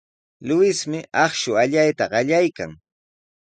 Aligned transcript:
Luismi 0.47 0.99
akshu 1.25 1.51
allayta 1.63 2.05
qallaykan. 2.11 2.71